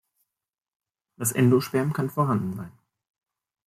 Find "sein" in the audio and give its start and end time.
2.55-2.71